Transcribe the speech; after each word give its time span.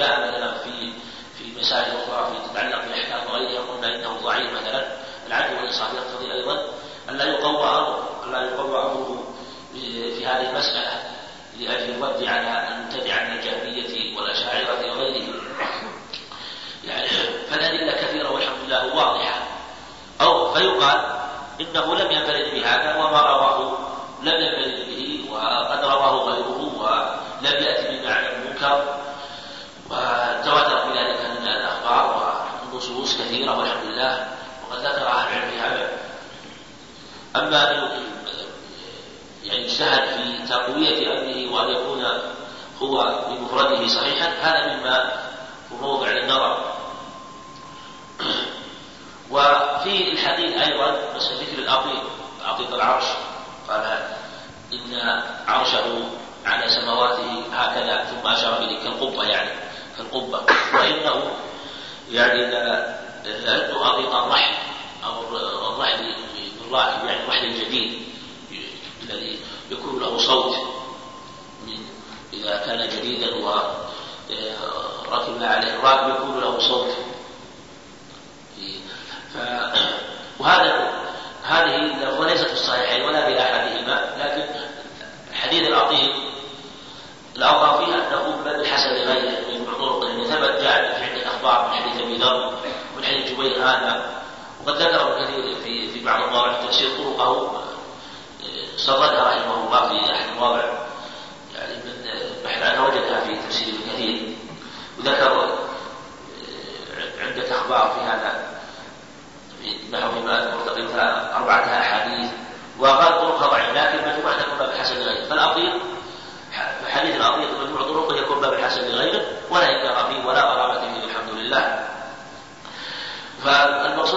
جاء 0.00 0.60
في 0.64 0.92
في 1.38 1.60
مسائل 1.60 1.92
أخرى 1.96 2.32
في 2.32 2.48
تتعلق 2.48 2.84
بالاحكام 2.84 3.26
وغيرها 3.26 3.62
قلنا 3.62 3.94
انه 3.94 4.20
ضعيف 4.24 4.52
مثلا. 4.52 4.86
العدل 5.26 5.56
والانصاف 5.56 5.94
يقتضي 5.94 6.32
أيضا 6.32 6.64
أن 7.08 7.16
لا 7.16 7.24
يقوى 7.24 7.50
أمره 7.50 8.24
أن 8.24 8.32
لا 8.32 8.40
يقوى 8.40 8.82
أمره 8.82 9.34
في 9.72 10.26
هذه 10.26 10.50
المسألة 10.50 11.02
لأجل 11.60 11.94
الود 11.94 12.24
على 12.24 12.68
المبتدع 12.68 13.24
من 13.24 13.38
الجهميه 13.38 14.16
والأشاعرة 14.16 14.92
وغيرهم. 14.92 15.40
يعني 16.84 17.08
فالادله 17.50 17.92
كثيره 17.92 18.30
والحمد 18.30 18.58
لله 18.66 18.96
واضحة. 18.96 19.42
أو 20.20 20.54
فيقال 20.54 21.20
إنه 21.60 21.94
لم 21.94 22.09
هو 42.82 43.24
بمفرده 43.28 43.88
صحيحا 43.88 44.28
هذا 44.28 44.76
مما 44.76 45.12
هو 45.72 45.76
موضع 45.76 46.08
للنظر 46.08 46.72
وفي 49.30 50.12
الحديث 50.12 50.56
أيضا 50.56 50.96
بس 51.16 51.32
ذكر 51.32 51.58
الأطيب 51.58 52.02
أطيب 52.44 52.74
العرش. 52.74 53.04
قال 53.68 53.98
إن 54.72 55.22
عرشه 55.48 56.02
على 56.46 56.68
سماواته 56.68 57.42
هكذا 57.52 58.04
ثم 58.04 58.28
أشار 58.28 58.58
إليه 58.58 58.78
كالقبة 58.78 59.24
يعني 59.24 59.50
كالقبة. 59.98 60.42
وإنه 60.74 61.30
يعني 62.10 62.50
لا 62.50 63.00
أطيق 63.72 64.14
الرحل 64.14 64.54
أو 65.04 65.22
الرحل 65.68 66.14
بالراحل 66.60 67.06
يعني 67.06 67.24
الرحل 67.24 67.44
الجديد 67.44 68.02
الذي 69.02 69.38
يكون 69.70 70.00
له 70.00 70.18
صوت 70.18 70.56
من 71.66 71.86
إذا 72.50 72.66
كان 72.66 72.88
جديدا 72.88 73.34
وركب 73.34 73.82
عليه 75.42 75.74
الراكب 75.74 76.08
يكون 76.08 76.40
له 76.40 76.58
صوت. 76.58 76.88
ف... 79.34 79.36
وهذا 80.38 80.92
هذه 81.44 81.92
وليست 82.18 82.46
في 82.46 82.52
الصحيحين 82.52 83.04
ولا 83.04 83.26
في 83.26 83.40
احدهما 83.40 84.14
لكن 84.18 84.44
حديث 85.32 85.68
العظيم 85.68 86.12
الاظهر 87.36 87.84
فيها 87.84 88.08
أنه 88.08 88.36
بل 88.44 88.60
الحسن 88.60 88.90
لغيره 88.94 89.58
من 89.58 89.64
طرق 89.78 90.04
لأن 90.04 90.24
ثبت 90.24 90.60
جاء 90.62 90.98
في 90.98 91.04
عده 91.04 91.26
أخبار 91.26 91.68
من 91.68 91.74
حديث 91.74 92.02
أبي 92.02 92.16
ذر 92.16 92.54
ومن 92.94 93.04
حديث 93.04 93.32
جبير 93.32 93.62
هذا. 93.62 94.10
وقد 94.66 94.76
ذكر 94.82 95.22
كثير 95.22 95.56
في 95.64 95.88
في 95.92 96.04
بعض 96.04 96.22
المواضع 96.22 96.52
في 96.52 96.66
تفسير 96.66 96.88
طرقه 96.98 97.62
سردها 98.76 99.28
رحمه 99.28 99.54
الله 99.66 99.88
في 99.88 100.12
أحد 100.12 100.28
المواضع. 100.28 100.89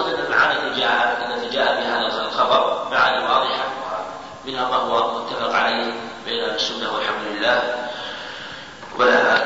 فالمقصود 0.04 0.14
ان 0.14 0.26
المعاني 0.26 0.68
التي 0.68 0.80
جاء 0.80 1.34
التي 1.34 1.56
جاء 1.56 1.80
بهذا 1.80 2.26
الخبر 2.26 2.88
معاني 2.90 3.24
واضحة. 3.24 3.64
منها 4.46 4.68
ما 4.68 4.76
هو 4.76 5.20
متفق 5.20 5.54
عليه 5.54 5.92
بين 6.24 6.44
السنة 6.44 6.94
والحمد 6.94 7.26
لله. 7.32 7.88
ولا 8.98 9.44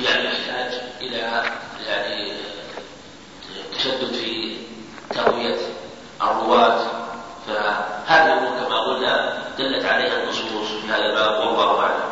يعني 0.00 0.24
يحتاج 0.24 0.80
إلى 1.00 1.42
يعني 1.86 2.32
تشدد 3.74 4.12
في 4.12 4.56
تقوية 5.10 5.58
الرواة. 6.22 6.86
فهذه 7.46 8.32
الأمور 8.32 8.64
كما 8.64 8.78
قلنا 8.78 9.42
دلت 9.58 9.84
عليها 9.84 10.22
النصوص 10.22 10.68
في 10.68 10.88
هذا 10.88 11.06
الباب 11.06 11.40
والله 11.40 11.80
أعلم. 11.80 12.10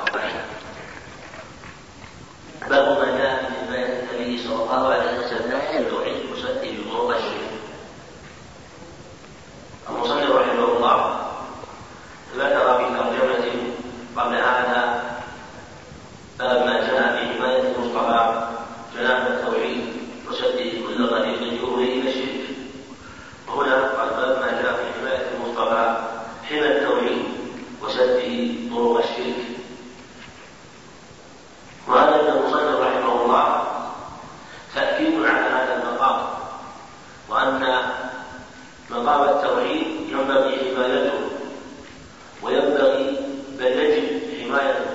باب 2.70 2.98
ما 2.98 3.18
جاء 3.18 3.50
في 3.50 3.72
بيان 3.72 4.08
النبي 4.12 4.42
صلى 4.42 4.54
الله 4.54 4.94
عليه 4.94 5.18
وسلم 5.18 5.60
التوحيد 5.78 6.16
المصدق 6.16 6.62
بموضع 6.64 7.16
الشرك. 7.16 7.48
المصنف 9.88 10.30
رحمه 10.30 10.64
الله 10.64 11.20
ذكر 12.36 12.78
في 12.78 12.84
ترجمة 12.84 13.72
قبل 14.16 14.34
هذا 14.34 15.04
باب 16.38 16.66
ما 16.66 16.80
جاء 16.80 17.16
في 17.16 17.38
حماية 17.38 17.62
المصطفى 17.62 18.48
جناب 18.96 19.26
التوحيد 19.26 19.86
وسده 20.28 20.70
كل 20.86 21.10
طريق 21.10 21.42
يؤوي 21.42 21.84
إلى 21.84 22.10
الشرك 22.10 22.56
وهنا 23.48 23.74
قال 23.74 24.08
باب 24.08 24.40
ما 24.40 24.62
جاء 24.62 24.72
في 24.72 25.00
حمايه 25.00 25.26
المصطفى 25.34 25.96
حمى 26.48 26.66
التوحيد 26.66 27.22
وسده 27.82 28.28
طرق 28.76 28.98
الشرك 28.98 29.44
وهذا 31.88 32.22
من 32.22 32.28
المصنف 32.28 32.80
رحمه 32.80 33.24
الله 33.24 33.64
تاكيد 34.74 35.24
على 35.24 35.46
هذا 35.46 35.82
المقام 35.82 36.20
وان 37.28 37.62
التوحيد 39.30 39.86
ينبغي 40.10 40.56
حمايته 40.58 41.18
وينبغي 42.42 43.16
بل 43.58 43.66
يجب 43.66 44.20
حمايته 44.42 44.90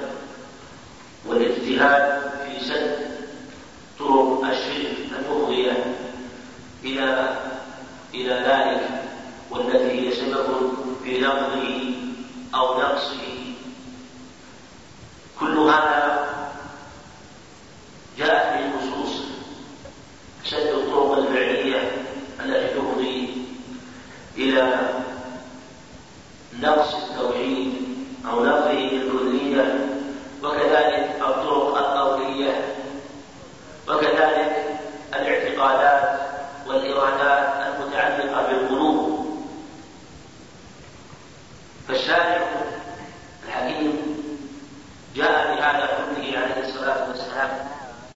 والاجتهاد 1.26 2.22
في 2.46 2.66
سد 2.66 2.98
طرق 4.00 4.46
الشرك 4.46 4.98
المفضية 5.20 5.96
إلى 6.84 7.36
إلى 8.14 8.34
ذلك 8.34 8.90
والتي 9.52 9.92
هي 10.08 10.12
سبب 10.12 10.74
في 11.04 11.20
نقضه 11.22 11.94
أو 12.56 12.80
نقصه 12.82 13.18
كل 15.40 15.58
هذا 15.58 16.30
جاءت 18.18 18.54
به 18.54 18.66
النصوص 18.66 19.22
سد 20.46 20.68
الطرق 20.68 21.18
الفعلية 21.18 21.92
التي 22.40 22.76
تفضي 22.80 23.38
إلى 24.38 24.90
نقص 26.64 26.96
التوحيد 26.96 27.74
أو 28.32 28.46
نقضه 28.46 28.90
بالكلية 28.90 29.86
وكذلك 30.44 31.16
الطرق 31.22 31.78
القولية 31.78 32.66
وكذلك 33.90 34.13